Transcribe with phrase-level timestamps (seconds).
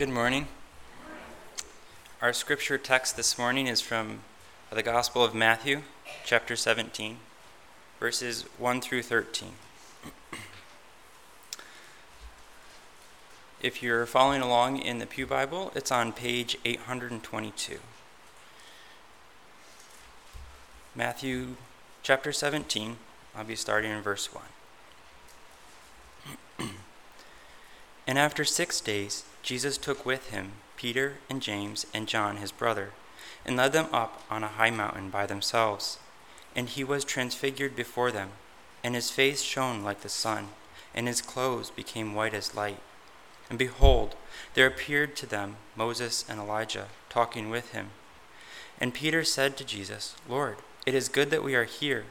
[0.00, 0.48] Good morning.
[2.22, 4.20] Our scripture text this morning is from
[4.72, 5.82] the Gospel of Matthew,
[6.24, 7.18] chapter 17,
[7.98, 9.50] verses 1 through 13.
[13.60, 17.80] If you're following along in the Pew Bible, it's on page 822.
[20.94, 21.56] Matthew
[22.02, 22.96] chapter 17,
[23.36, 24.30] I'll be starting in verse
[26.58, 26.70] 1.
[28.06, 32.90] and after six days, Jesus took with him Peter and James and John his brother,
[33.44, 35.98] and led them up on a high mountain by themselves.
[36.56, 38.30] And he was transfigured before them,
[38.82, 40.48] and his face shone like the sun,
[40.94, 42.80] and his clothes became white as light.
[43.48, 44.14] And behold,
[44.54, 47.90] there appeared to them Moses and Elijah talking with him.
[48.80, 52.04] And Peter said to Jesus, Lord, it is good that we are here.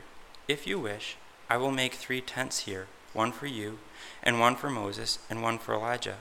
[0.48, 1.16] If you wish,
[1.50, 3.80] I will make three tents here one for you,
[4.22, 6.18] and one for Moses, and one for Elijah.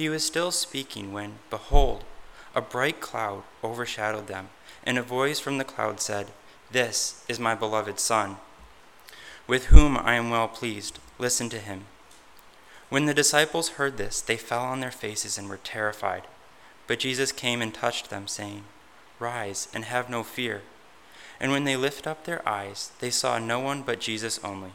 [0.00, 2.04] He was still speaking when, behold,
[2.54, 4.48] a bright cloud overshadowed them,
[4.82, 6.28] and a voice from the cloud said,
[6.70, 8.38] This is my beloved Son,
[9.46, 10.98] with whom I am well pleased.
[11.18, 11.84] Listen to him.
[12.88, 16.22] When the disciples heard this, they fell on their faces and were terrified.
[16.86, 18.64] But Jesus came and touched them, saying,
[19.18, 20.62] Rise and have no fear.
[21.38, 24.72] And when they lifted up their eyes, they saw no one but Jesus only.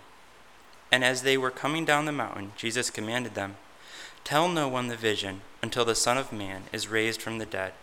[0.91, 3.55] And as they were coming down the mountain, Jesus commanded them,
[4.25, 7.73] Tell no one the vision until the Son of Man is raised from the dead.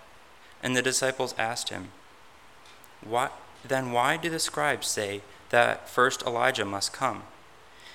[0.63, 1.89] And the disciples asked him,
[3.01, 3.33] what,
[3.67, 7.23] Then why do the scribes say that first Elijah must come?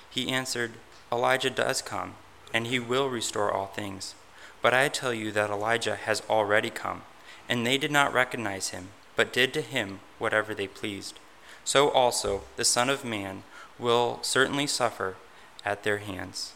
[0.08, 0.72] He answered,
[1.12, 2.14] Elijah does come
[2.54, 4.14] and he will restore all things.
[4.62, 7.02] But I tell you that Elijah has already come,
[7.48, 11.18] and they did not recognize him, but did to him whatever they pleased.
[11.64, 13.42] So also the Son of Man
[13.78, 15.16] will certainly suffer
[15.64, 16.54] at their hands.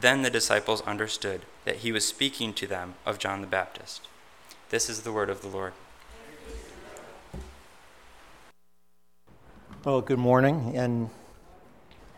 [0.00, 4.06] Then the disciples understood that he was speaking to them of John the Baptist.
[4.70, 5.72] This is the word of the Lord.
[9.84, 10.76] Well, good morning.
[10.76, 11.10] And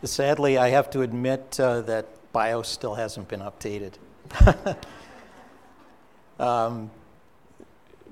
[0.03, 3.93] sadly, I have to admit uh, that BIOS still hasn't been updated.
[6.39, 6.91] um,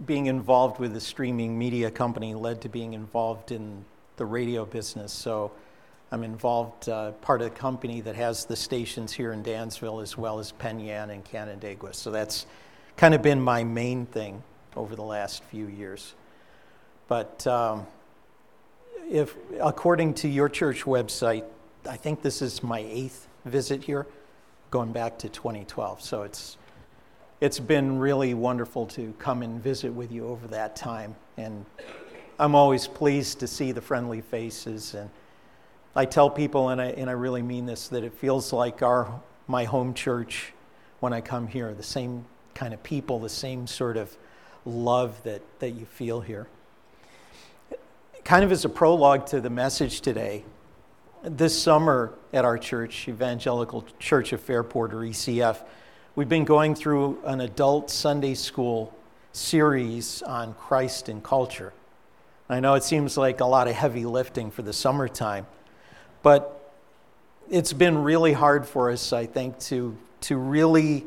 [0.03, 3.85] being involved with a streaming media company led to being involved in
[4.17, 5.11] the radio business.
[5.11, 5.51] So
[6.11, 10.17] I'm involved, uh, part of the company that has the stations here in Dansville as
[10.17, 11.93] well as Penn Yan and Canandaigua.
[11.93, 12.47] So that's
[12.97, 14.41] kind of been my main thing
[14.75, 16.15] over the last few years.
[17.07, 17.85] But um,
[19.09, 21.43] if, according to your church website,
[21.87, 24.07] I think this is my eighth visit here,
[24.71, 26.01] going back to 2012.
[26.01, 26.57] So it's
[27.41, 31.65] it's been really wonderful to come and visit with you over that time, and
[32.37, 34.93] I'm always pleased to see the friendly faces.
[34.93, 35.09] And
[35.95, 39.21] I tell people, and I and I really mean this, that it feels like our
[39.47, 40.53] my home church
[40.99, 44.15] when I come here, the same kind of people, the same sort of
[44.65, 46.47] love that, that you feel here.
[48.23, 50.43] Kind of as a prologue to the message today,
[51.23, 55.63] this summer at our church, Evangelical Church of Fairport, or ECF,
[56.15, 58.93] we've been going through an adult Sunday school
[59.31, 61.73] series on Christ and culture.
[62.49, 65.45] I know it seems like a lot of heavy lifting for the summertime,
[66.21, 66.73] but
[67.49, 71.05] it's been really hard for us, I think, to, to really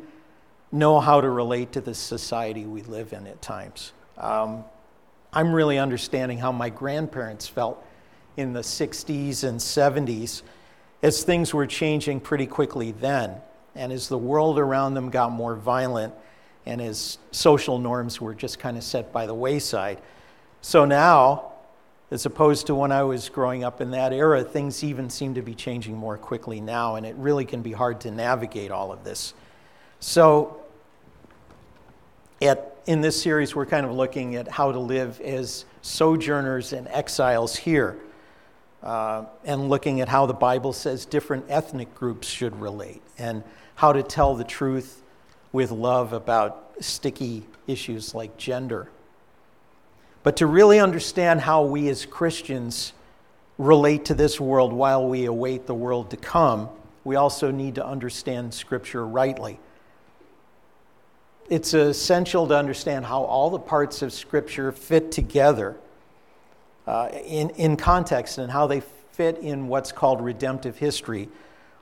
[0.70, 3.92] know how to relate to the society we live in at times.
[4.16, 4.64] Um,
[5.32, 7.84] I'm really understanding how my grandparents felt
[8.36, 10.42] in the 60s and 70s
[11.02, 13.36] as things were changing pretty quickly then.
[13.74, 16.14] And as the world around them got more violent
[16.66, 20.00] and as social norms were just kind of set by the wayside.
[20.60, 21.51] So now,
[22.12, 25.40] as opposed to when I was growing up in that era, things even seem to
[25.40, 29.02] be changing more quickly now, and it really can be hard to navigate all of
[29.02, 29.32] this.
[29.98, 30.60] So,
[32.42, 36.86] at, in this series, we're kind of looking at how to live as sojourners and
[36.88, 37.96] exiles here
[38.82, 43.42] uh, and looking at how the Bible says different ethnic groups should relate and
[43.76, 45.02] how to tell the truth
[45.50, 48.90] with love about sticky issues like gender.
[50.22, 52.92] But to really understand how we as Christians
[53.58, 56.68] relate to this world while we await the world to come,
[57.04, 59.58] we also need to understand Scripture rightly.
[61.50, 65.76] It's essential to understand how all the parts of Scripture fit together
[66.86, 68.80] uh, in, in context and how they
[69.12, 71.28] fit in what's called redemptive history,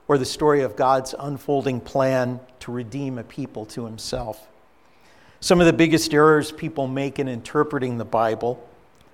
[0.07, 4.47] or the story of God's unfolding plan to redeem a people to himself.
[5.43, 8.63] Some of the biggest errors people make in interpreting the Bible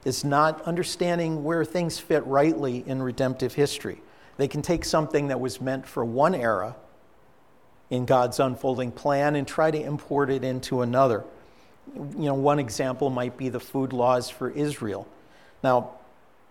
[0.04, 4.02] is not understanding where things fit rightly in redemptive history.
[4.36, 6.76] They can take something that was meant for one era
[7.90, 11.24] in God's unfolding plan and try to import it into another.
[11.96, 15.08] You know, one example might be the food laws for Israel.
[15.64, 15.92] Now,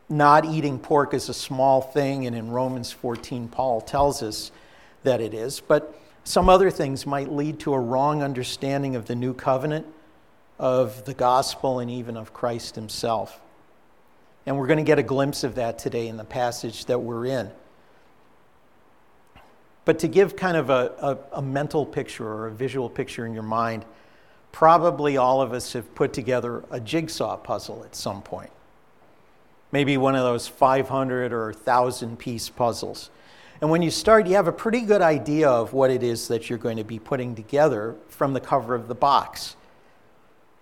[0.09, 4.53] not eating pork is a small thing, and in Romans 14, Paul tells us
[5.03, 9.15] that it is, but some other things might lead to a wrong understanding of the
[9.15, 9.87] new covenant,
[10.59, 13.41] of the gospel, and even of Christ himself.
[14.45, 17.27] And we're going to get a glimpse of that today in the passage that we're
[17.27, 17.53] in.
[19.85, 20.93] But to give kind of a,
[21.33, 23.85] a, a, mental picture or a visual picture in your mind,
[24.51, 28.51] probably all of us have put together a jigsaw puzzle at some point.
[29.71, 33.11] Maybe one of those 500 or 1,000 piece puzzles.
[33.61, 36.51] And when you start, you have a pretty good idea of what it is that
[36.51, 39.57] you're going to be putting together from the cover of the box.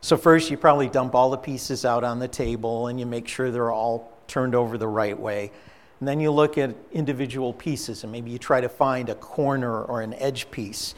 [0.00, 3.26] So, first, you probably dump all the pieces out on the table and you make
[3.26, 5.50] sure they're all turned over the right way.
[5.98, 9.82] And then you look at individual pieces and maybe you try to find a corner
[9.82, 10.94] or an edge piece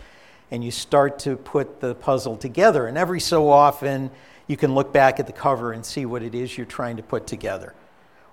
[0.50, 2.86] and you start to put the puzzle together.
[2.88, 4.10] And every so often,
[4.46, 7.02] you can look back at the cover and see what it is you're trying to
[7.02, 7.74] put together.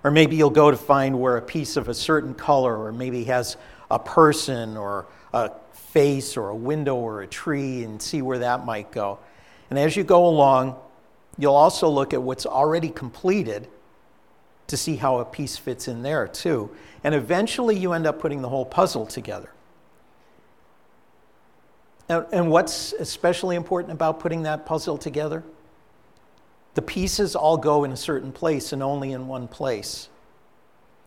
[0.04, 3.24] Or maybe you'll go to find where a piece of a certain color, or maybe
[3.24, 3.56] has
[3.90, 8.66] a person, or a face, or a window, or a tree, and see where that
[8.66, 9.18] might go.
[9.70, 10.76] And as you go along,
[11.38, 13.66] you'll also look at what's already completed
[14.66, 16.70] to see how a piece fits in there too.
[17.02, 19.50] And eventually you end up putting the whole puzzle together.
[22.08, 25.42] And what's especially important about putting that puzzle together?
[26.74, 30.08] The pieces all go in a certain place and only in one place.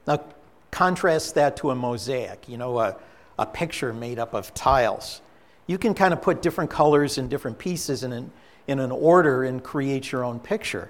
[0.05, 0.23] Now,
[0.71, 2.95] contrast that to a mosaic, you know, a,
[3.37, 5.21] a picture made up of tiles.
[5.65, 8.31] You can kind of put different colors and different pieces in an,
[8.67, 10.89] in an order and create your own picture.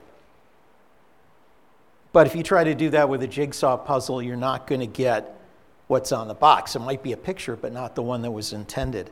[2.13, 4.87] But if you try to do that with a jigsaw puzzle, you're not going to
[4.87, 5.39] get
[5.87, 6.75] what's on the box.
[6.75, 9.09] It might be a picture, but not the one that was intended.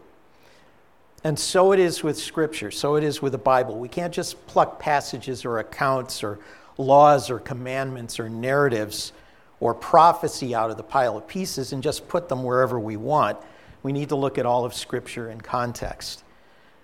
[1.25, 3.80] And so it is with Scripture, so it is with the Bible.
[3.80, 6.38] We can't just pluck passages or accounts or
[6.77, 9.12] laws or commandments or narratives
[9.60, 13.39] or prophecy out of the pile of pieces and just put them wherever we want.
[13.81, 16.24] We need to look at all of Scripture in context.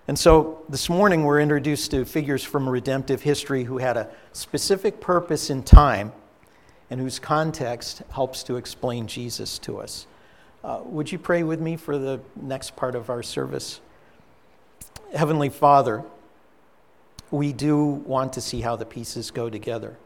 [0.08, 5.00] And so this morning we're introduced to figures from redemptive history who had a specific
[5.00, 6.10] purpose in time
[6.90, 10.08] and whose context helps to explain Jesus to us.
[10.64, 13.80] Uh, would you pray with me for the next part of our service?
[15.14, 16.04] Heavenly Father,
[17.30, 19.98] we do want to see how the pieces go together.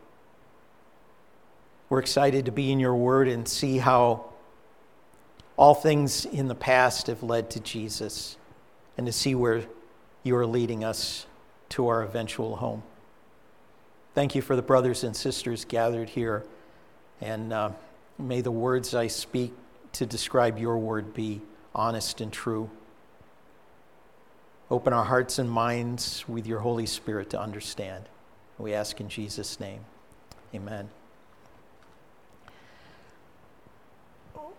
[1.89, 4.25] We're excited to be in your word and see how
[5.57, 8.37] all things in the past have led to Jesus
[8.99, 9.65] and to see where
[10.25, 11.27] you are leading us
[11.71, 12.83] to our eventual home.
[14.13, 16.45] Thank you for the brothers and sisters gathered here,
[17.21, 17.71] and uh,
[18.19, 19.53] may the words I speak
[19.93, 21.43] to describe your word be
[21.75, 22.71] honest and true.
[24.69, 28.05] Open our hearts and minds with your Holy Spirit to understand.
[28.59, 29.81] We ask in Jesus' name.
[30.53, 30.91] Amen.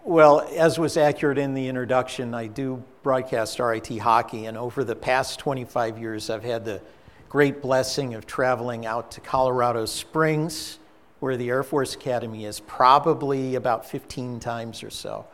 [0.06, 4.96] Well, as was accurate in the introduction, I do broadcast RIT hockey, and over the
[4.96, 6.82] past 25 years, I've had the
[7.28, 10.80] great blessing of traveling out to Colorado Springs,
[11.20, 15.26] where the Air Force Academy is, probably about 15 times or so.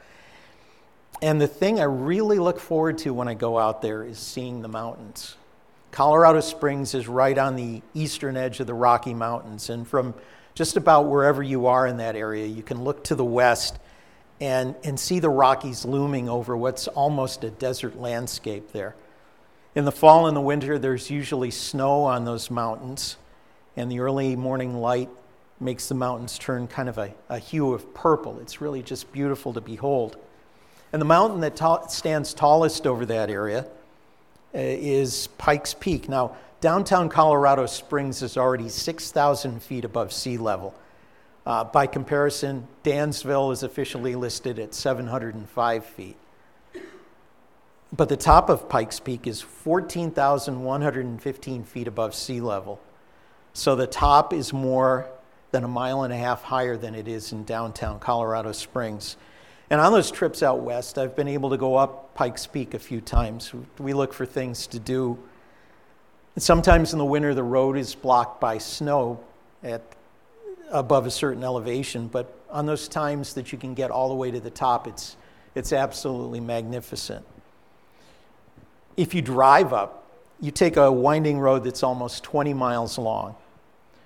[1.24, 4.62] And the thing I really look forward to when I go out there is seeing
[4.62, 5.38] the mountains.
[5.90, 10.16] Colorado Springs is right on the eastern edge of the Rocky Mountains, and from
[10.54, 13.80] just about wherever you are in that area, you can look to the west
[14.42, 18.94] and, and see the Rockies looming over what's almost a desert landscape there.
[19.76, 23.16] In the fall and the winter, there's usually snow on those mountains,
[23.78, 25.10] and the early morning light
[25.62, 28.40] makes the mountains turn kind of a, a hue of purple.
[28.42, 30.18] It's really just beautiful to behold.
[30.94, 33.66] And the mountain that ta- stands tallest over that area
[34.54, 36.08] uh, is Pikes Peak.
[36.08, 40.76] Now, downtown Colorado Springs is already 6,000 feet above sea level.
[41.46, 46.16] Uh, by comparison, Dansville is officially listed at 705 feet.
[47.92, 52.80] But the top of Pikes Peak is 14,115 feet above sea level.
[53.54, 55.08] So the top is more
[55.52, 59.18] than a mile and a half higher than it is in downtown Colorado Springs.
[59.74, 62.80] And on those trips out west, I've been able to go up Pikes Peak a
[62.80, 63.52] few times.
[63.80, 65.18] We look for things to do.
[66.38, 69.20] sometimes in the winter, the road is blocked by snow
[69.64, 69.82] at
[70.70, 74.30] above a certain elevation, but on those times that you can get all the way
[74.30, 75.18] to the top, it's,
[75.56, 77.26] it's absolutely magnificent.
[78.96, 80.08] If you drive up,
[80.40, 83.36] you take a winding road that's almost 20 miles long.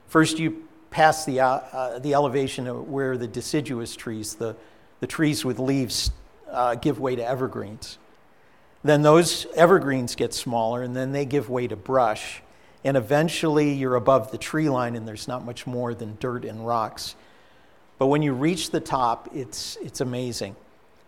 [0.08, 4.56] First, you pass the, uh, the elevation where the deciduous trees, the,
[5.00, 6.12] the trees with leaves,
[6.52, 7.98] uh, give way to evergreens.
[8.84, 12.42] Then those evergreens get smaller and then they give way to brush.
[12.84, 16.66] And eventually you're above the tree line and there's not much more than dirt and
[16.66, 17.16] rocks.
[17.98, 20.56] But when you reach the top, it's, it's amazing.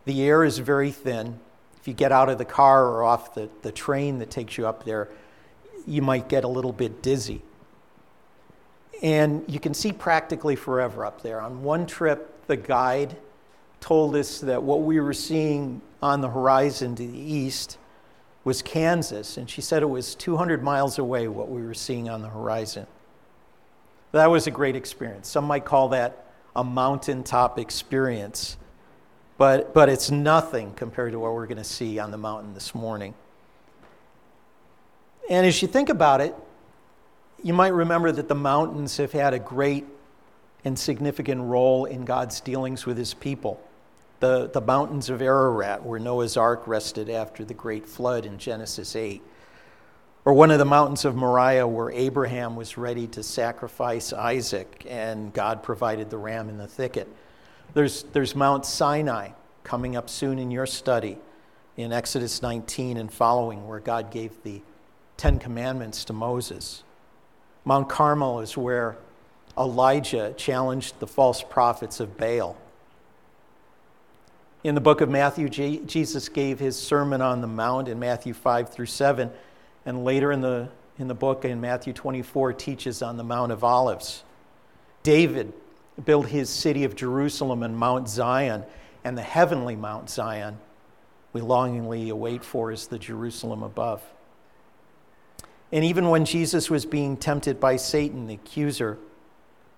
[0.06, 1.40] The air is very thin.
[1.80, 4.68] If you get out of the car or off the, the train that takes you
[4.68, 5.08] up there,
[5.86, 7.42] you might get a little bit dizzy.
[9.02, 11.40] And you can see practically forever up there.
[11.40, 13.16] On one trip, the guide
[13.80, 17.78] told us that what we were seeing on the horizon to the east
[18.44, 22.22] was Kansas, and she said it was 200 miles away what we were seeing on
[22.22, 22.88] the horizon.
[24.12, 25.28] That was a great experience.
[25.28, 28.58] Some might call that a mountaintop experience,
[29.38, 32.74] but, but it's nothing compared to what we're going to see on the mountain this
[32.74, 33.14] morning.
[35.30, 36.34] And as you think about it,
[37.44, 39.86] you might remember that the mountains have had a great
[40.66, 43.62] and significant role in God's dealings with his people
[44.20, 48.96] the, the mountains of Ararat, where Noah's ark rested after the great flood in Genesis
[48.96, 49.22] 8.
[50.26, 55.34] Or one of the mountains of Moriah, where Abraham was ready to sacrifice Isaac and
[55.34, 57.08] God provided the ram in the thicket.
[57.74, 59.30] There's, there's Mount Sinai
[59.64, 61.18] coming up soon in your study
[61.78, 64.62] in Exodus 19 and following, where God gave the
[65.16, 66.84] Ten Commandments to Moses.
[67.64, 68.98] Mount Carmel is where
[69.58, 72.58] Elijah challenged the false prophets of Baal
[74.64, 78.70] in the book of Matthew, Jesus gave his Sermon on the Mount in Matthew 5
[78.70, 79.32] through 7,
[79.86, 83.64] and later in the, in the book in Matthew 24 teaches on the Mount of
[83.64, 84.24] Olives.
[85.04, 85.54] David
[86.04, 88.64] built his city of Jerusalem and Mount Zion,
[89.04, 90.58] and the heavenly Mount Zion
[91.32, 94.02] we longingly await for is the Jerusalem above.
[95.72, 98.98] And even when Jesus was being tempted by Satan, the accuser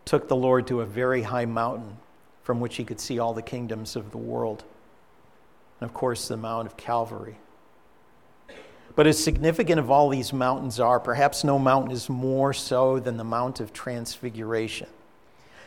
[0.06, 1.98] took the Lord to a very high mountain
[2.44, 4.64] from which he could see all the kingdoms of the world.
[5.82, 7.38] And of course, the Mount of Calvary.
[8.96, 13.18] But as significant of all these mountains are, perhaps no mountain is more so than
[13.18, 14.88] the Mount of Transfiguration.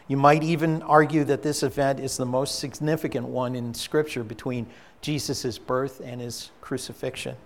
[0.07, 4.67] You might even argue that this event is the most significant one in Scripture between
[5.01, 7.37] Jesus' birth and his crucifixion.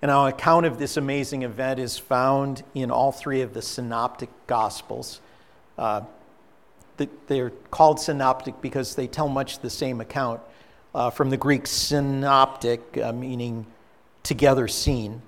[0.00, 4.30] And our account of this amazing event is found in all three of the synoptic
[4.46, 5.20] Gospels.
[5.78, 6.00] Uh,
[7.26, 10.40] they're called synoptic because they tell much the same account
[10.94, 13.66] uh, from the Greek synoptic, uh, meaning
[14.22, 15.22] together seen.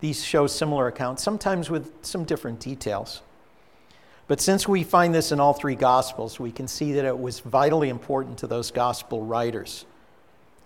[0.00, 3.22] These show similar accounts, sometimes with some different details.
[4.28, 7.40] But since we find this in all three Gospels, we can see that it was
[7.40, 9.84] vitally important to those Gospel writers.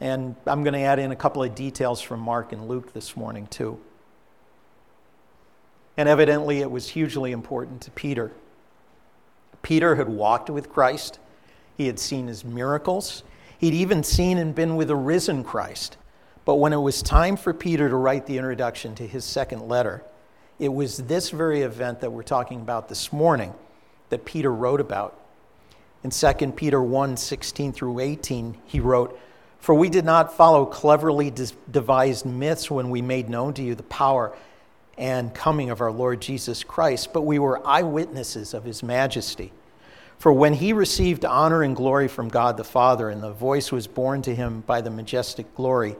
[0.00, 3.16] And I'm going to add in a couple of details from Mark and Luke this
[3.16, 3.80] morning, too.
[5.96, 8.32] And evidently, it was hugely important to Peter.
[9.62, 11.18] Peter had walked with Christ,
[11.76, 13.22] he had seen his miracles,
[13.64, 15.96] he'd even seen and been with a risen Christ.
[16.44, 20.04] But when it was time for Peter to write the introduction to his second letter,
[20.58, 23.54] it was this very event that we're talking about this morning
[24.10, 25.18] that Peter wrote about.
[26.02, 29.18] In 2 Peter 1 16 through 18, he wrote,
[29.58, 31.32] For we did not follow cleverly
[31.70, 34.36] devised myths when we made known to you the power
[34.98, 39.52] and coming of our Lord Jesus Christ, but we were eyewitnesses of his majesty.
[40.18, 43.86] For when he received honor and glory from God the Father, and the voice was
[43.86, 45.96] borne to him by the majestic glory,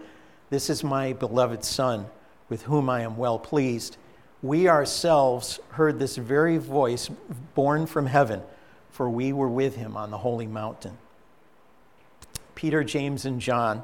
[0.50, 2.06] This is my beloved Son,
[2.48, 3.96] with whom I am well pleased,
[4.42, 7.10] we ourselves heard this very voice
[7.54, 8.42] borne from heaven,
[8.90, 10.98] for we were with him on the holy mountain.
[12.54, 13.82] Peter, James, and John,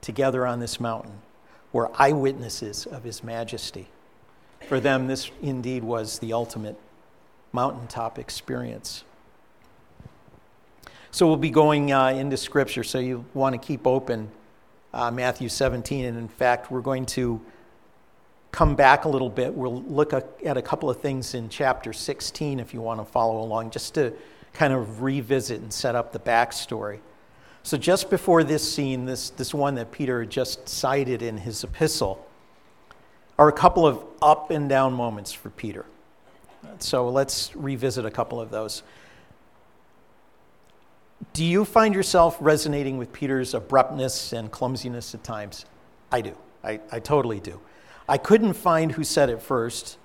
[0.00, 1.14] together on this mountain,
[1.72, 3.88] were eyewitnesses of his majesty.
[4.68, 6.78] For them, this indeed was the ultimate
[7.52, 9.04] mountaintop experience.
[11.14, 14.30] So we'll be going uh, into Scripture, so you want to keep open
[14.94, 16.06] uh, Matthew 17.
[16.06, 17.38] And in fact, we're going to
[18.50, 19.52] come back a little bit.
[19.52, 23.42] We'll look at a couple of things in chapter 16 if you want to follow
[23.42, 24.14] along, just to
[24.54, 27.00] kind of revisit and set up the backstory.
[27.62, 32.26] So, just before this scene, this, this one that Peter just cited in his epistle,
[33.38, 35.84] are a couple of up and down moments for Peter.
[36.78, 38.82] So let's revisit a couple of those.
[41.32, 45.64] Do you find yourself resonating with Peter's abruptness and clumsiness at times?
[46.10, 46.36] I do.
[46.62, 47.60] I, I totally do.
[48.08, 49.96] I couldn't find who said it first,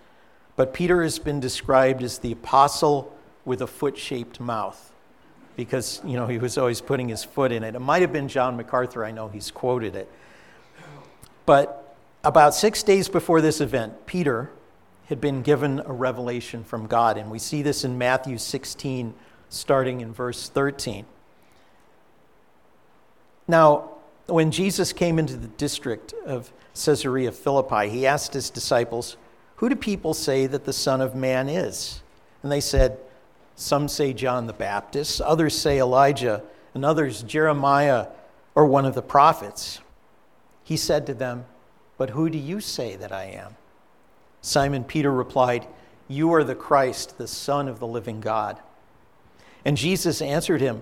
[0.55, 3.13] but Peter has been described as the apostle
[3.45, 4.93] with a foot shaped mouth
[5.55, 7.75] because, you know, he was always putting his foot in it.
[7.75, 9.03] It might have been John MacArthur.
[9.03, 10.09] I know he's quoted it.
[11.45, 14.51] But about six days before this event, Peter
[15.07, 19.13] had been given a revelation from God, and we see this in Matthew 16,
[19.49, 21.05] starting in verse 13.
[23.47, 23.91] Now,
[24.27, 29.17] when Jesus came into the district of Caesarea Philippi, he asked his disciples,
[29.57, 32.01] Who do people say that the Son of Man is?
[32.43, 32.99] And they said,
[33.55, 38.07] Some say John the Baptist, others say Elijah, and others Jeremiah
[38.53, 39.79] or one of the prophets.
[40.63, 41.45] He said to them,
[41.97, 43.55] But who do you say that I am?
[44.41, 45.67] Simon Peter replied,
[46.07, 48.59] You are the Christ, the Son of the living God.
[49.67, 50.81] And Jesus answered him,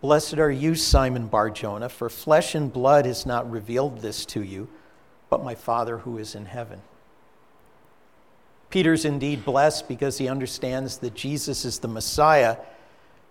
[0.00, 4.66] Blessed are you, Simon Barjona, for flesh and blood has not revealed this to you,
[5.30, 6.82] but my Father who is in heaven.
[8.68, 12.56] Peter's indeed blessed because he understands that Jesus is the Messiah,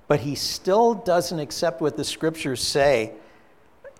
[0.07, 3.11] but he still doesn't accept what the scriptures say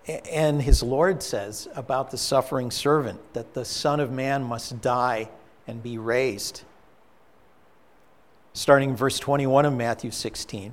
[0.08, 5.28] and his Lord says about the suffering servant that the Son of Man must die
[5.66, 6.62] and be raised.
[8.54, 10.72] Starting in verse 21 of Matthew 16.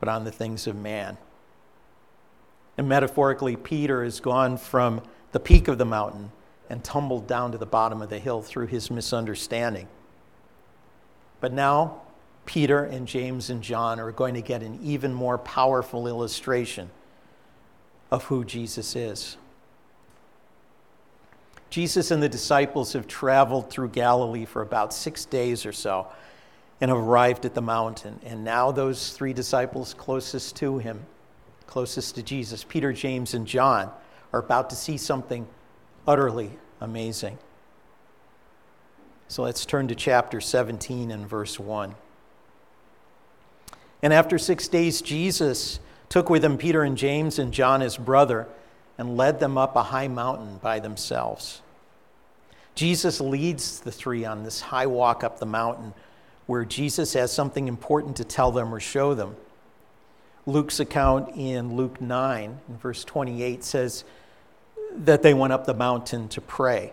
[0.00, 1.16] but on the things of man.
[2.76, 5.02] And metaphorically, Peter has gone from
[5.32, 6.32] the peak of the mountain
[6.68, 9.86] and tumbled down to the bottom of the hill through his misunderstanding.
[11.40, 12.00] But now,
[12.46, 16.90] Peter and James and John are going to get an even more powerful illustration
[18.10, 19.36] of who Jesus is.
[21.68, 26.08] Jesus and the disciples have traveled through Galilee for about six days or so
[26.80, 28.18] and arrived at the mountain.
[28.24, 31.04] And now, those three disciples closest to him,
[31.66, 33.90] closest to Jesus, Peter, James, and John,
[34.32, 35.46] are about to see something
[36.06, 37.38] utterly amazing.
[39.28, 41.94] So let's turn to chapter 17 and verse 1.
[44.02, 48.48] And after six days, Jesus took with him Peter and James and John, his brother,
[48.98, 51.60] and led them up a high mountain by themselves.
[52.74, 55.92] Jesus leads the three on this high walk up the mountain
[56.50, 59.36] where Jesus has something important to tell them or show them.
[60.46, 64.02] Luke's account in Luke 9, in verse 28, says
[64.96, 66.92] that they went up the mountain to pray.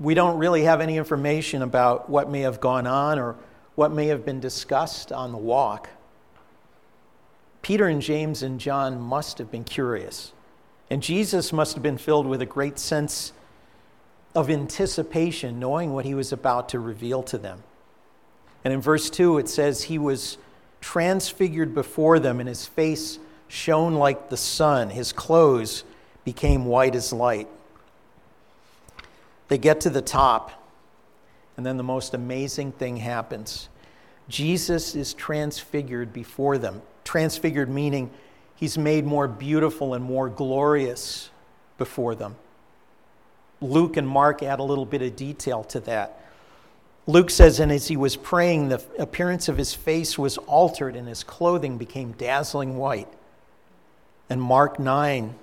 [0.00, 3.36] We don't really have any information about what may have gone on or
[3.76, 5.88] what may have been discussed on the walk.
[7.62, 10.32] Peter and James and John must have been curious,
[10.90, 13.32] and Jesus must have been filled with a great sense
[14.34, 17.62] of anticipation, knowing what he was about to reveal to them.
[18.64, 20.38] And in verse 2, it says, He was
[20.80, 24.90] transfigured before them, and his face shone like the sun.
[24.90, 25.84] His clothes
[26.24, 27.48] became white as light.
[29.48, 30.50] They get to the top,
[31.56, 33.68] and then the most amazing thing happens.
[34.28, 36.80] Jesus is transfigured before them.
[37.04, 38.10] Transfigured meaning
[38.54, 41.30] he's made more beautiful and more glorious
[41.76, 42.36] before them.
[43.60, 46.23] Luke and Mark add a little bit of detail to that.
[47.06, 51.06] Luke says, and as he was praying, the appearance of his face was altered and
[51.06, 53.08] his clothing became dazzling white.
[54.30, 55.34] And Mark 9,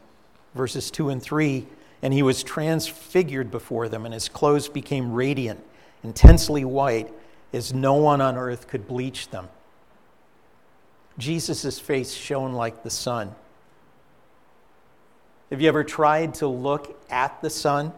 [0.56, 1.68] verses 2 and 3,
[2.02, 5.64] and he was transfigured before them, and his clothes became radiant,
[6.04, 7.14] intensely white,
[7.54, 9.48] as no one on earth could bleach them.
[11.20, 13.36] Jesus' face shone like the sun.
[15.52, 17.94] Have you ever tried to look at the sun?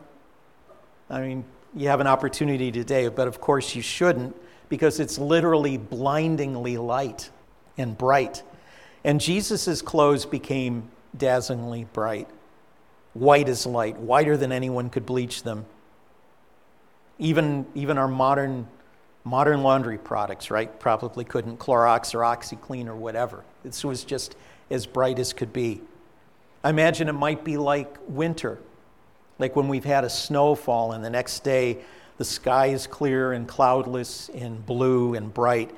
[1.09, 1.45] I mean,
[1.75, 4.35] you have an opportunity today, but of course you shouldn't
[4.69, 7.29] because it's literally blindingly light
[7.77, 8.43] and bright.
[9.03, 12.27] And Jesus' clothes became dazzlingly bright,
[13.13, 15.65] white as light, whiter than anyone could bleach them.
[17.19, 18.67] Even, even our modern,
[19.23, 21.59] modern laundry products, right, probably couldn't.
[21.59, 23.43] Clorox or OxiClean or whatever.
[23.63, 24.35] This was just
[24.69, 25.81] as bright as could be.
[26.63, 28.59] I imagine it might be like winter
[29.39, 31.79] like when we've had a snowfall and the next day
[32.17, 35.71] the sky is clear and cloudless and blue and bright,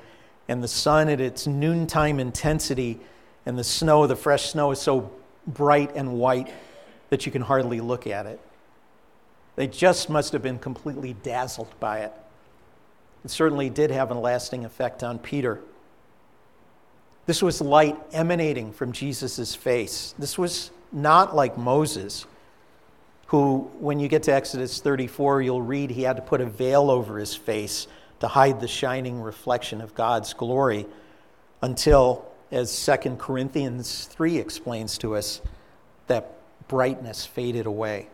[0.48, 3.00] and the sun at its noontime intensity
[3.46, 5.10] and the snow, the fresh snow, is so
[5.46, 6.52] bright and white
[7.10, 8.40] that you can hardly look at it.
[9.54, 12.12] They just must have been completely dazzled by it.
[13.24, 15.60] It certainly did have a lasting effect on Peter.
[17.24, 20.14] This was light emanating from Jesus' face.
[20.18, 22.26] This was not like Moses
[23.26, 26.90] who, when you get to Exodus 34, you'll read he had to put a veil
[26.90, 27.88] over his face
[28.20, 30.86] to hide the shining reflection of God's glory
[31.60, 35.40] until, as 2 Corinthians 3 explains to us,
[36.06, 36.32] that
[36.68, 38.08] brightness faded away.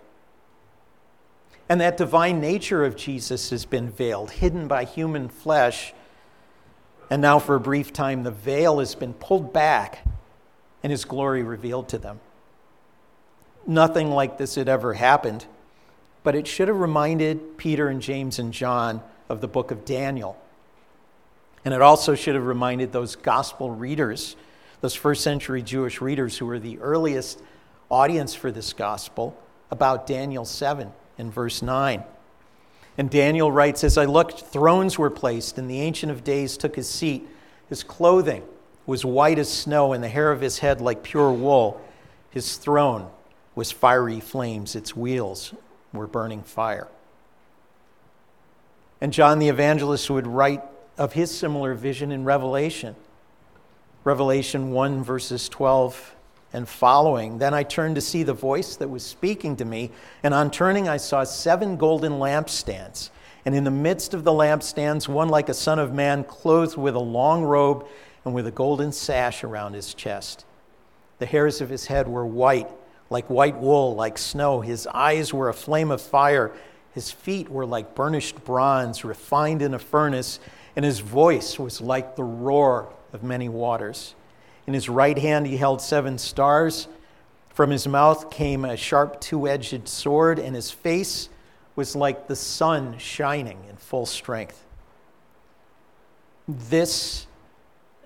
[1.69, 5.93] And that divine nature of Jesus has been veiled, hidden by human flesh.
[7.11, 10.05] And now, for a brief time, the veil has been pulled back
[10.83, 12.21] and his glory revealed to them.
[13.67, 15.47] Nothing like this had ever happened,
[16.23, 20.37] but it should have reminded Peter and James and John of the book of Daniel.
[21.65, 24.37] And it also should have reminded those gospel readers,
[24.81, 27.41] those first century Jewish readers who were the earliest
[27.89, 29.39] audience for this gospel,
[29.71, 32.03] about Daniel 7 in verse 9.
[32.99, 36.77] And Daniel writes As I looked, thrones were placed, and the Ancient of Days took
[36.77, 37.27] his seat.
[37.69, 38.43] His clothing
[38.87, 41.81] was white as snow, and the hair of his head like pure wool.
[42.31, 43.09] His throne
[43.55, 45.55] was fiery flames, its wheels
[45.93, 46.89] were burning fire.
[49.01, 50.63] And John the Evangelist would write
[50.97, 52.95] of his similar vision in Revelation.
[54.05, 56.15] Revelation 1, verses 12
[56.53, 57.39] and following.
[57.39, 59.91] Then I turned to see the voice that was speaking to me,
[60.23, 63.11] and on turning, I saw seven golden lampstands.
[63.45, 66.95] And in the midst of the lampstands, one like a son of man, clothed with
[66.95, 67.87] a long robe
[68.25, 70.45] and with a golden sash around his chest.
[71.19, 72.71] The hairs of his head were white,
[73.13, 74.61] like white wool, like snow.
[74.61, 76.53] His eyes were a flame of fire.
[76.95, 80.41] His feet were like burnished bronze, refined in a furnace,
[80.75, 84.15] and his voice was like the roar of many waters.
[84.67, 86.89] In his right hand he held seven stars.
[87.51, 91.29] From his mouth came a sharp two edged sword, and his face
[91.77, 94.65] was like the sun shining in full strength.
[96.49, 97.27] This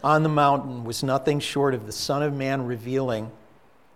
[0.04, 3.30] on the mountain was nothing short of the Son of Man revealing,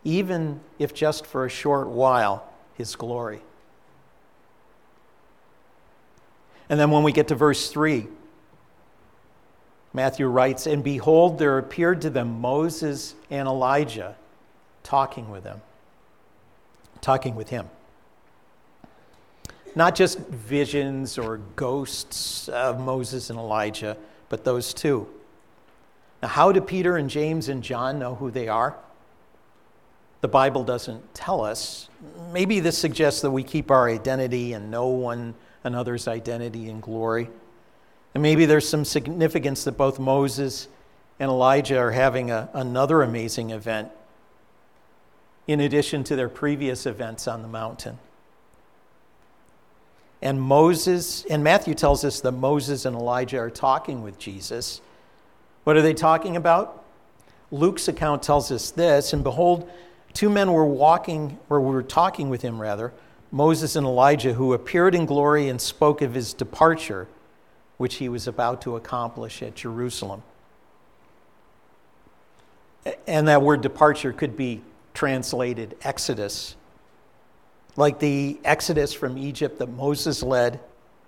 [0.04, 3.40] even if just for a short while, his glory.
[6.68, 8.06] And then when we get to verse 3,
[9.92, 14.16] Matthew writes, And behold, there appeared to them Moses and Elijah
[14.82, 15.60] talking with them,
[17.00, 17.68] talking with him.
[19.74, 23.96] Not just visions or ghosts of Moses and Elijah,
[24.28, 25.08] but those two.
[26.22, 28.76] Now, how do Peter and James and John know who they are?
[30.20, 31.88] The Bible doesn't tell us.
[32.32, 37.30] Maybe this suggests that we keep our identity and know one another's identity and glory.
[38.14, 40.68] And maybe there's some significance that both Moses
[41.18, 43.90] and Elijah are having a, another amazing event
[45.46, 47.98] in addition to their previous events on the mountain.
[50.22, 54.80] And Moses, and Matthew tells us that Moses and Elijah are talking with Jesus.
[55.64, 56.84] What are they talking about?
[57.50, 59.68] Luke's account tells us this, and behold,
[60.12, 62.92] two men were walking, or were talking with him rather,
[63.30, 67.06] Moses and Elijah, who appeared in glory and spoke of his departure
[67.80, 70.22] which he was about to accomplish at Jerusalem.
[73.06, 74.60] And that word departure could be
[74.92, 76.56] translated exodus.
[77.76, 80.60] Like the exodus from Egypt that Moses led,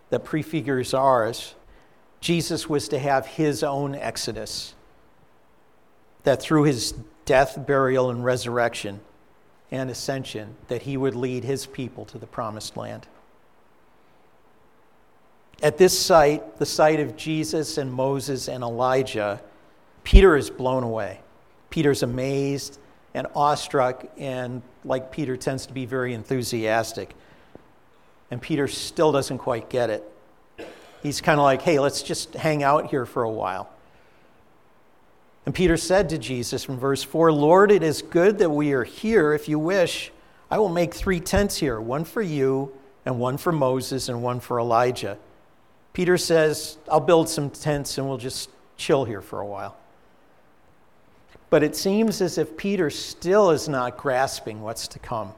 [0.08, 1.54] that prefigures ours,
[2.20, 4.74] Jesus was to have his own exodus.
[6.22, 9.00] That through his death, burial, and resurrection
[9.70, 13.06] and ascension, that he would lead his people to the promised land.
[15.62, 19.40] At this site, the site of Jesus and Moses and Elijah,
[20.04, 21.20] Peter is blown away.
[21.70, 22.78] Peter's amazed
[23.14, 27.14] and awestruck, and like Peter, tends to be very enthusiastic.
[28.30, 30.04] And Peter still doesn't quite get it.
[31.02, 33.70] He's kind of like, hey, let's just hang out here for a while.
[35.44, 38.84] And Peter said to Jesus from verse 4 Lord, it is good that we are
[38.84, 39.32] here.
[39.32, 40.12] If you wish,
[40.50, 42.72] I will make three tents here one for you,
[43.04, 45.18] and one for Moses, and one for Elijah.
[45.92, 49.76] Peter says, I'll build some tents and we'll just chill here for a while.
[51.50, 55.34] But it seems as if Peter still is not grasping what's to come.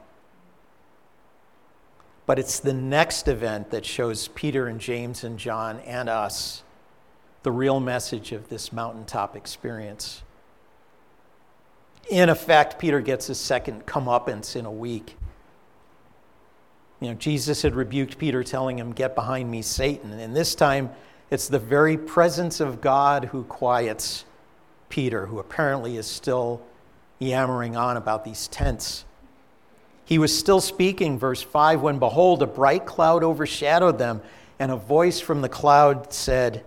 [2.25, 6.63] But it's the next event that shows Peter and James and John and us
[7.45, 10.23] the real message of this mountaintop experience.
[12.09, 15.15] In effect, Peter gets his second comeuppance in a week.
[16.99, 20.11] You know, Jesus had rebuked Peter, telling him, Get behind me, Satan.
[20.11, 20.89] And this time,
[21.29, 24.25] it's the very presence of God who quiets
[24.89, 26.63] Peter, who apparently is still
[27.19, 29.05] yammering on about these tents.
[30.03, 34.23] He was still speaking, verse 5, when behold, a bright cloud overshadowed them,
[34.57, 36.65] and a voice from the cloud said,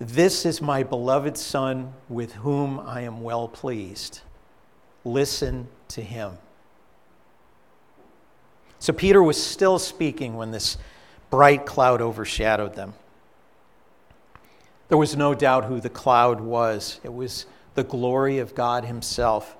[0.00, 4.20] This is my beloved Son, with whom I am well pleased.
[5.04, 6.38] Listen to him.
[8.78, 10.78] So Peter was still speaking when this
[11.28, 12.94] bright cloud overshadowed them.
[14.88, 16.98] There was no doubt who the cloud was.
[17.04, 19.54] It was the glory of God Himself.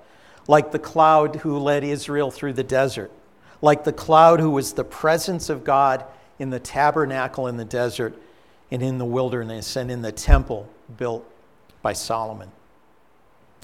[0.48, 3.12] like the cloud who led Israel through the desert,
[3.60, 6.02] like the cloud who was the presence of God
[6.38, 8.16] in the tabernacle in the desert
[8.70, 11.24] and in the wilderness and in the temple built
[11.82, 12.50] by Solomon.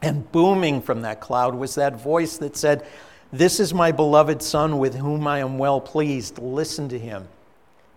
[0.02, 2.86] And booming from that cloud was that voice that said,
[3.32, 6.38] This is my beloved Son with whom I am well pleased.
[6.38, 7.28] Listen to him.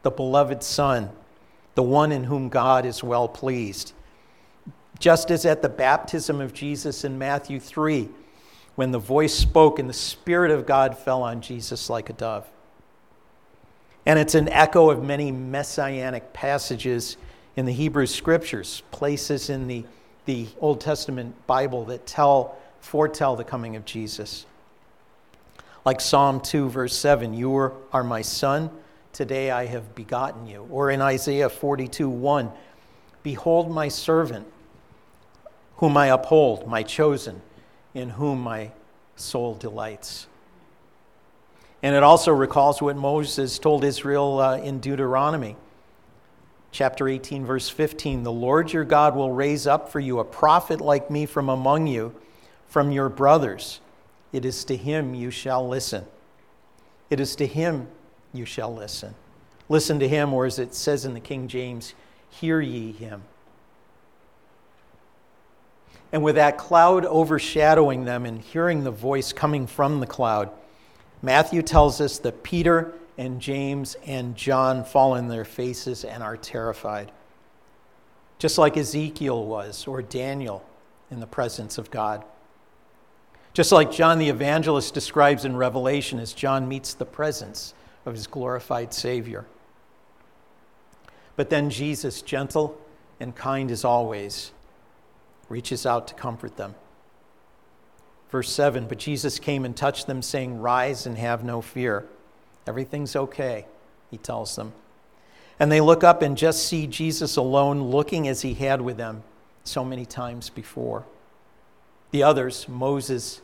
[0.04, 1.10] The beloved Son,
[1.76, 3.94] the one in whom God is well pleased.
[4.98, 8.10] Just as at the baptism of Jesus in Matthew 3,
[8.76, 12.48] when the voice spoke and the Spirit of God fell on Jesus like a dove.
[14.06, 17.18] And it's an echo of many messianic passages
[17.56, 19.86] in the Hebrew Scriptures, places in the
[20.30, 24.46] the Old Testament Bible that tell, foretell the coming of Jesus.
[25.84, 27.56] Like Psalm 2, verse 7, You
[27.92, 28.70] are my son,
[29.12, 30.68] today I have begotten you.
[30.70, 32.52] Or in Isaiah 42, 1,
[33.24, 34.46] Behold my servant,
[35.78, 37.42] whom I uphold, my chosen,
[37.96, 38.70] in whom my
[39.16, 40.28] soul delights.
[41.82, 45.56] And it also recalls what Moses told Israel uh, in Deuteronomy
[46.72, 50.82] chapter 18, verse 15 The Lord your God will raise up for you a prophet
[50.82, 52.14] like me from among you,
[52.68, 53.80] from your brothers.
[54.32, 56.06] It is to him you shall listen.
[57.10, 57.88] It is to him
[58.34, 59.16] you shall listen.
[59.68, 61.94] Listen to him, or as it says in the King James,
[62.30, 63.24] hear ye him.
[66.12, 70.50] And with that cloud overshadowing them and hearing the voice coming from the cloud,
[71.22, 76.38] Matthew tells us that Peter and James and John fall on their faces and are
[76.38, 77.12] terrified.
[78.38, 80.66] Just like Ezekiel was, or Daniel
[81.12, 82.24] in the presence of God.
[83.54, 87.74] Just like John the Evangelist describes in Revelation as John meets the presence
[88.06, 89.46] of his glorified Savior.
[91.36, 92.80] But then Jesus, gentle
[93.20, 94.52] and kind as always,
[95.50, 96.76] reaches out to comfort them.
[98.30, 102.06] Verse 7 But Jesus came and touched them, saying, Rise and have no fear.
[102.68, 103.66] Everything's okay,
[104.12, 104.74] he tells them.
[105.60, 109.24] And they look up and just see Jesus alone, looking as he had with them
[109.64, 111.06] so many times before.
[112.12, 113.42] The others, Moses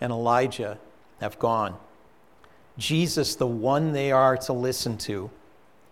[0.00, 0.78] and Elijah,
[1.20, 1.76] have gone.
[2.76, 5.30] Jesus, the one they are to listen to,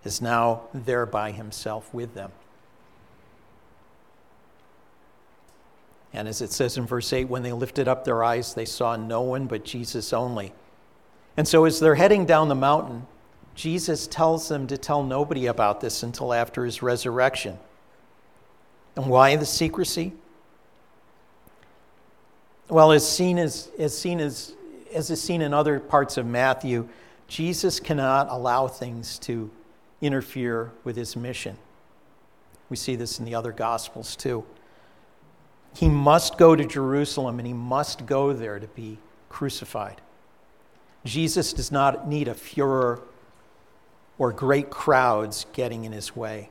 [0.04, 2.32] is now there by himself with them.
[6.12, 8.96] And as it says in verse 8, when they lifted up their eyes, they saw
[8.96, 10.52] no one but Jesus only.
[11.36, 13.06] And so, as they're heading down the mountain,
[13.54, 17.58] Jesus tells them to tell nobody about this until after his resurrection.
[18.96, 20.12] And why the secrecy?
[22.68, 24.54] Well, as seen as, as seen as,
[24.94, 26.88] as is seen in other parts of Matthew,
[27.26, 29.50] Jesus cannot allow things to
[30.02, 31.56] interfere with his mission.
[32.68, 34.44] We see this in the other Gospels too.
[35.74, 40.00] He must go to Jerusalem and he must go there to be crucified.
[41.04, 43.02] Jesus does not need a furor
[44.18, 46.50] or great crowds getting in his way.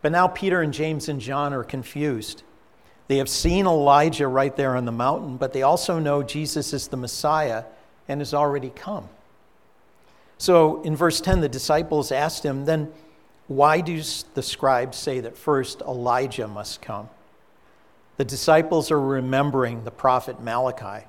[0.00, 2.42] But now Peter and James and John are confused.
[3.08, 6.88] They have seen Elijah right there on the mountain, but they also know Jesus is
[6.88, 7.64] the Messiah
[8.08, 9.08] and has already come.
[10.38, 12.92] So in verse 10, the disciples asked him, Then
[13.48, 14.02] why do
[14.34, 17.08] the scribes say that first Elijah must come?
[18.16, 21.06] The disciples are remembering the prophet Malachi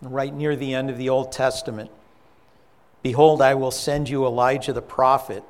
[0.00, 1.90] right near the end of the Old Testament.
[3.02, 5.42] Behold, I will send you Elijah the prophet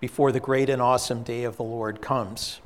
[0.00, 2.60] before the great and awesome day of the Lord comes.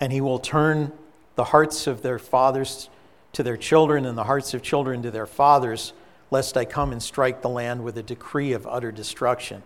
[0.00, 0.92] And he will turn
[1.36, 2.88] the hearts of their fathers
[3.32, 5.92] to their children and the hearts of children to their fathers,
[6.30, 9.62] lest I come and strike the land with a decree of utter destruction.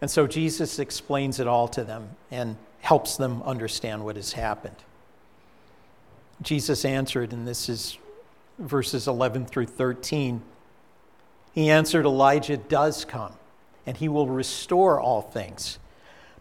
[0.00, 4.76] And so Jesus explains it all to them and helps them understand what has happened.
[6.42, 7.98] Jesus answered, and this is
[8.58, 10.42] verses 11 through 13.
[11.52, 13.34] He answered, Elijah does come,
[13.84, 15.78] and he will restore all things.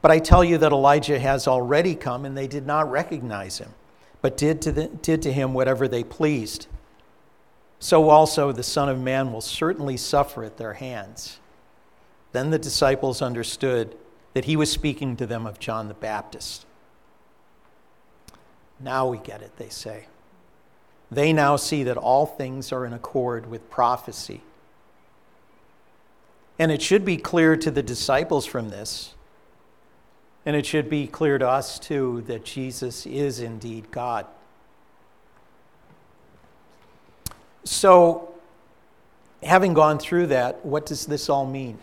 [0.02, 3.74] But I tell you that Elijah has already come, and they did not recognize him,
[4.22, 6.68] but did to, the, did to him whatever they pleased.
[7.80, 11.39] So also the Son of Man will certainly suffer at their hands.
[12.32, 13.96] Then the disciples understood
[14.34, 16.66] that he was speaking to them of John the Baptist.
[18.80, 20.06] Now we get it, they say.
[21.12, 24.42] They now see that all things are in accord with prophecy.
[26.60, 29.16] And it should be clear to the disciples from this,
[30.46, 34.26] and it should be clear to us too, that Jesus is indeed God.
[37.64, 38.34] So,
[39.42, 41.78] having gone through that, what does this all mean?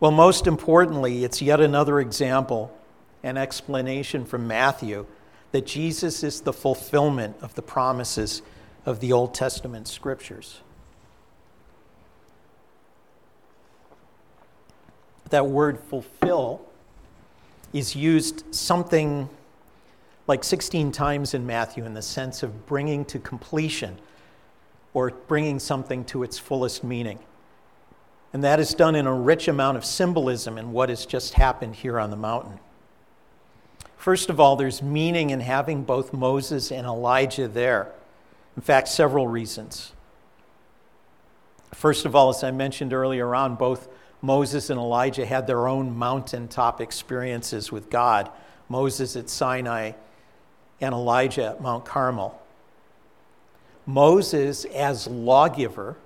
[0.00, 2.76] Well, most importantly, it's yet another example
[3.22, 5.06] and explanation from Matthew
[5.50, 8.42] that Jesus is the fulfillment of the promises
[8.86, 10.60] of the Old Testament scriptures.
[15.30, 16.62] That word fulfill
[17.72, 19.28] is used something
[20.26, 23.98] like 16 times in Matthew in the sense of bringing to completion
[24.94, 27.18] or bringing something to its fullest meaning.
[28.32, 31.76] And that is done in a rich amount of symbolism in what has just happened
[31.76, 32.60] here on the mountain.
[33.96, 37.90] First of all, there's meaning in having both Moses and Elijah there.
[38.56, 39.92] In fact, several reasons.
[41.72, 43.88] First of all, as I mentioned earlier on, both
[44.20, 48.30] Moses and Elijah had their own mountaintop experiences with God.
[48.68, 49.92] Moses at Sinai
[50.80, 52.40] and Elijah at Mount Carmel.
[53.86, 55.96] Moses, as lawgiver,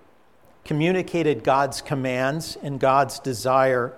[0.64, 3.92] communicated God's commands and God's desire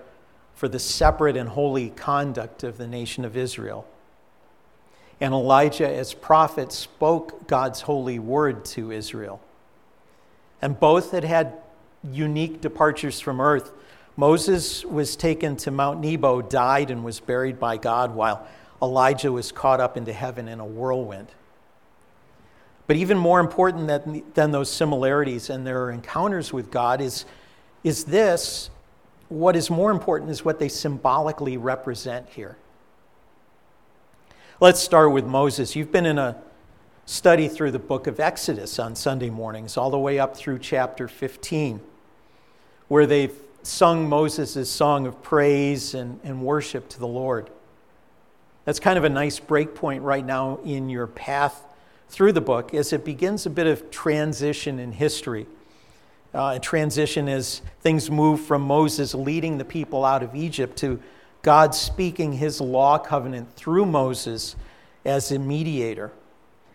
[0.53, 3.85] for the separate and holy conduct of the nation of Israel.
[5.19, 9.41] And Elijah, as prophet, spoke God's holy word to Israel.
[10.61, 11.53] And both had had
[12.11, 13.71] unique departures from earth.
[14.17, 18.47] Moses was taken to Mount Nebo, died, and was buried by God, while
[18.81, 21.27] Elijah was caught up into heaven in a whirlwind.
[22.87, 27.25] But even more important than, than those similarities and their encounters with God is,
[27.83, 28.69] is this
[29.27, 32.57] what is more important is what they symbolically represent here.
[34.59, 35.75] Let's start with Moses.
[35.75, 36.37] You've been in a
[37.05, 41.07] study through the book of Exodus on Sunday mornings, all the way up through chapter
[41.07, 41.81] 15,
[42.87, 47.49] where they've sung Moses' song of praise and, and worship to the Lord.
[48.63, 51.64] That's kind of a nice break point right now in your path
[52.09, 55.47] through the book as it begins a bit of transition in history.
[56.33, 60.99] Uh, a transition as things move from Moses leading the people out of Egypt to
[61.41, 64.55] God speaking his law covenant through Moses
[65.05, 66.11] as a mediator,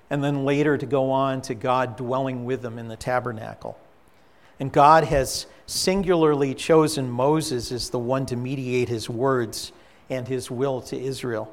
[0.09, 3.79] and then later to go on to God dwelling with them in the tabernacle.
[4.61, 9.73] And God has singularly chosen Moses as the one to mediate his words
[10.09, 11.53] and his will to Israel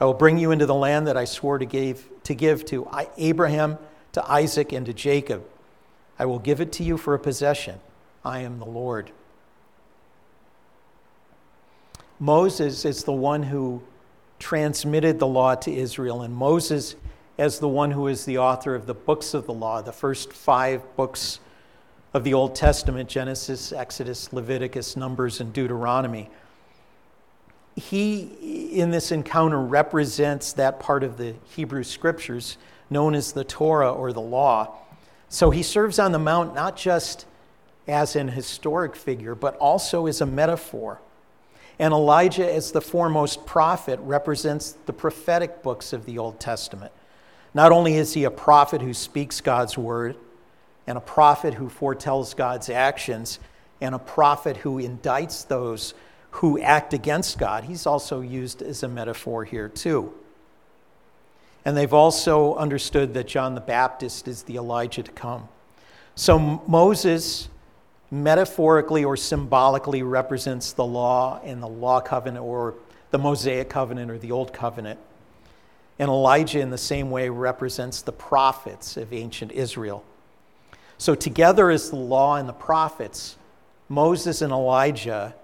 [0.00, 2.88] I will bring you into the land that I swore to give to, give to
[3.16, 3.78] Abraham,
[4.12, 5.44] to Isaac, and to Jacob.
[6.18, 7.80] I will give it to you for a possession.
[8.24, 9.10] I am the Lord.
[12.18, 13.82] Moses is the one who
[14.38, 16.96] transmitted the law to Israel, and Moses,
[17.38, 20.32] as the one who is the author of the books of the law, the first
[20.32, 21.40] five books
[22.14, 26.30] of the Old Testament Genesis, Exodus, Leviticus, Numbers, and Deuteronomy
[27.76, 32.56] he, in this encounter, represents that part of the Hebrew scriptures
[32.90, 34.76] known as the Torah or the law.
[35.28, 37.26] So he serves on the Mount not just
[37.88, 41.00] as an historic figure, but also as a metaphor.
[41.78, 46.92] And Elijah, as the foremost prophet, represents the prophetic books of the Old Testament.
[47.52, 50.16] Not only is he a prophet who speaks God's word,
[50.86, 53.40] and a prophet who foretells God's actions,
[53.80, 55.94] and a prophet who indicts those
[56.34, 57.62] who act against God.
[57.62, 60.12] He's also used as a metaphor here, too.
[61.64, 65.48] And they've also understood that John the Baptist is the Elijah to come.
[66.16, 67.48] So Moses
[68.10, 72.74] metaphorically or symbolically represents the law and the law covenant or
[73.12, 74.98] the Mosaic covenant or the Old covenant.
[76.00, 80.02] And Elijah, in the same way, represents the prophets of ancient Israel.
[80.98, 83.36] So, together as the law and the prophets,
[83.88, 85.36] Moses and Elijah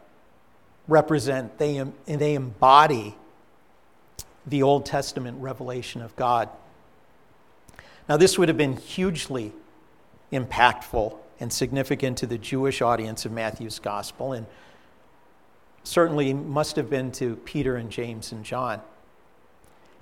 [0.88, 3.14] represent, they, they embody
[4.46, 6.48] the Old Testament revelation of God.
[8.09, 9.52] Now, this would have been hugely
[10.32, 14.46] impactful and significant to the Jewish audience of Matthew's gospel, and
[15.84, 18.80] certainly must have been to Peter and James and John.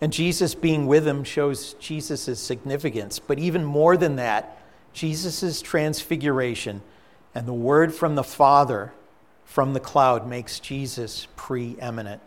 [0.00, 3.18] And Jesus being with them shows Jesus' significance.
[3.18, 4.58] But even more than that,
[4.92, 6.82] Jesus' transfiguration
[7.34, 8.92] and the word from the Father
[9.48, 12.20] from the cloud makes Jesus preeminent.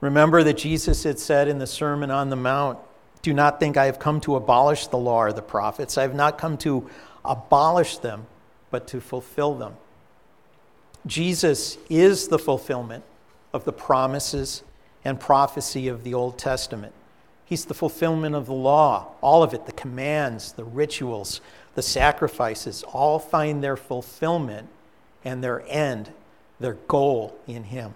[0.00, 2.80] Remember that Jesus had said in the Sermon on the Mount,
[3.22, 5.96] Do not think I have come to abolish the law or the prophets.
[5.96, 6.90] I have not come to
[7.24, 8.26] abolish them,
[8.72, 9.76] but to fulfill them.
[11.06, 13.04] Jesus is the fulfillment
[13.52, 14.64] of the promises
[15.04, 16.92] and prophecy of the Old Testament.
[17.44, 21.40] He's the fulfillment of the law, all of it, the commands, the rituals,
[21.76, 24.68] the sacrifices, all find their fulfillment
[25.24, 26.12] and their end,
[26.60, 27.94] their goal in Him.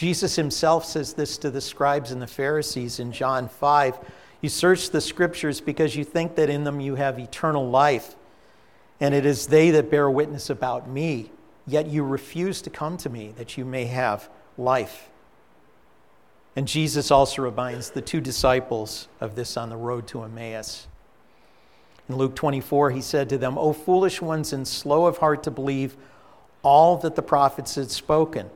[0.00, 3.98] Jesus himself says this to the scribes and the Pharisees in John 5.
[4.40, 8.16] You search the scriptures because you think that in them you have eternal life,
[8.98, 11.30] and it is they that bear witness about me,
[11.66, 15.10] yet you refuse to come to me that you may have life.
[16.56, 20.86] And Jesus also reminds the two disciples of this on the road to Emmaus.
[22.10, 25.50] In Luke 24, he said to them, O foolish ones and slow of heart to
[25.52, 25.96] believe
[26.64, 28.50] all that the prophets had spoken.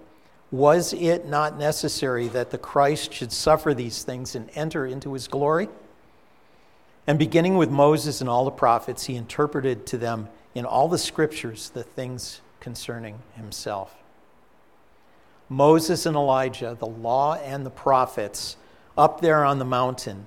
[0.51, 5.29] Was it not necessary that the Christ should suffer these things and enter into his
[5.29, 5.69] glory?
[7.07, 10.99] And beginning with Moses and all the prophets, he interpreted to them in all the
[10.99, 13.95] scriptures the things concerning himself.
[15.49, 18.57] Moses and Elijah, the law and the prophets,
[18.99, 20.27] up there on the mountain,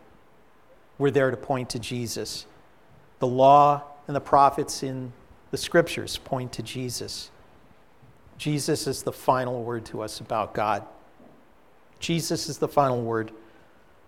[0.97, 2.45] were there to point to Jesus.
[3.19, 5.11] The law and the prophets in
[5.51, 7.31] the scriptures point to Jesus.
[8.37, 10.85] Jesus is the final word to us about God.
[11.99, 13.31] Jesus is the final word.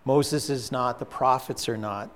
[0.06, 2.10] Moses is not, the prophets are not.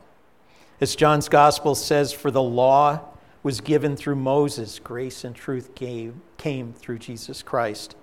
[0.79, 3.01] As John's gospel says, for the law
[3.41, 7.95] was given through Moses, grace and truth came, came through Jesus Christ.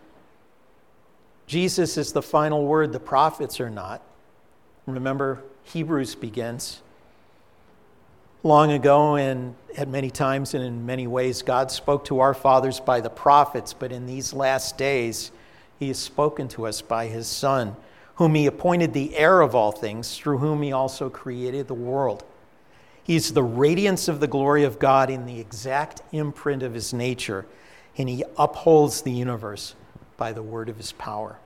[1.46, 4.02] Jesus is the final word, the prophets are not.
[4.86, 6.82] Remember, Hebrews begins.
[8.42, 12.80] Long ago, and at many times and in many ways, God spoke to our fathers
[12.80, 15.30] by the prophets, but in these last days,
[15.78, 17.76] He has spoken to us by His Son,
[18.14, 22.24] whom He appointed the heir of all things, through whom He also created the world.
[23.02, 27.44] He's the radiance of the glory of God in the exact imprint of His nature,
[27.98, 29.74] and He upholds the universe
[30.20, 31.38] by the word of his power.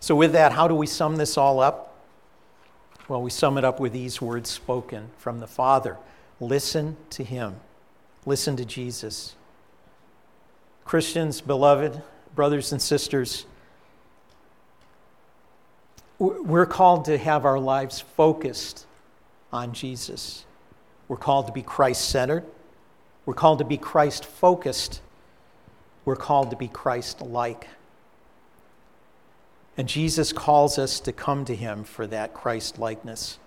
[0.00, 1.95] So, with that, how do we sum this all up?
[3.08, 5.96] Well, we sum it up with these words spoken from the Father
[6.38, 7.56] listen to him,
[8.26, 9.34] listen to Jesus.
[10.84, 12.02] Christians, beloved
[12.34, 13.46] brothers and sisters,
[16.18, 18.86] we're called to have our lives focused
[19.52, 20.44] on Jesus.
[21.08, 22.44] We're called to be Christ centered.
[23.24, 25.00] We're called to be Christ focused
[26.06, 27.66] we're called to be Christ like.
[29.76, 33.38] And Jesus calls us to come to him for that Christ likeness.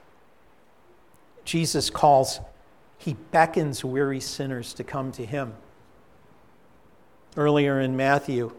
[1.43, 2.39] Jesus calls,
[2.97, 5.53] he beckons weary sinners to come to him.
[7.35, 8.51] Earlier in Matthew,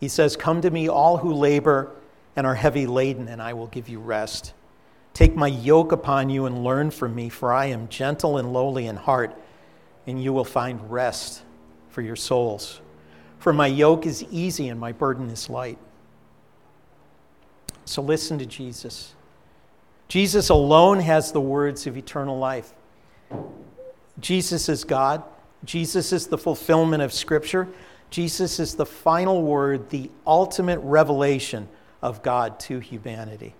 [0.00, 1.90] he says, Come to me, all who labor
[2.36, 4.52] and are heavy laden, and I will give you rest.
[5.14, 8.86] Take my yoke upon you and learn from me, for I am gentle and lowly
[8.86, 9.36] in heart,
[10.06, 11.42] and you will find rest
[11.90, 12.80] for your souls.
[13.38, 15.78] For my yoke is easy and my burden is light.
[17.84, 19.14] So listen to Jesus.
[20.08, 22.74] Jesus alone has the words of eternal life.
[24.18, 25.22] Jesus is God.
[25.64, 27.68] Jesus is the fulfillment of Scripture.
[28.10, 31.68] Jesus is the final word, the ultimate revelation
[32.02, 33.54] of God to humanity.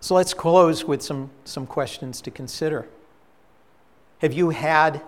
[0.00, 2.86] So let's close with some, some questions to consider.
[4.18, 5.02] Have you had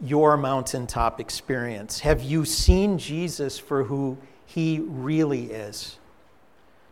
[0.00, 2.00] your mountaintop experience?
[2.00, 5.98] Have you seen Jesus for who he really is?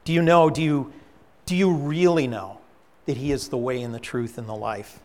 [0.04, 0.92] Do you know, do you,
[1.46, 2.58] do you really know
[3.06, 5.00] that he is the way and the truth and the life?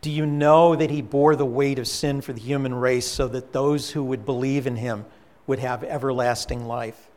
[0.00, 3.26] Do you know that he bore the weight of sin for the human race so
[3.28, 5.06] that those who would believe in him
[5.46, 7.08] would have everlasting life?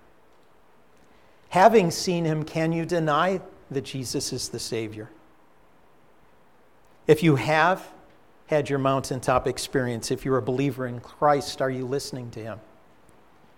[1.49, 5.09] Having seen him, can you deny that Jesus is the Savior?
[7.07, 7.87] If you have
[8.47, 12.59] had your mountaintop experience, if you're a believer in Christ, are you listening to him?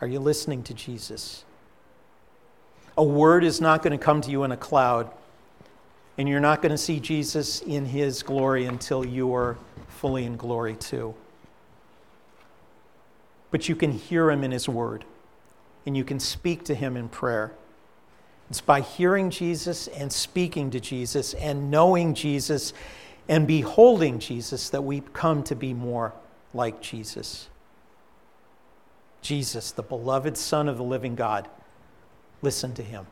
[0.02, 1.44] Are you listening to Jesus?
[2.98, 5.12] A word is not going to come to you in a cloud,
[6.18, 10.38] and you're not going to see Jesus in his glory until you are fully in
[10.38, 11.14] glory too.
[13.52, 15.06] But you can hear him in his word,
[15.86, 17.52] and you can speak to him in prayer.
[18.50, 22.74] It's by hearing Jesus and speaking to Jesus and knowing Jesus
[23.28, 26.14] and beholding Jesus that we come to be more
[26.54, 27.48] like Jesus.
[29.22, 31.50] Jesus, the beloved Son of the living God,
[32.42, 33.08] listen to him.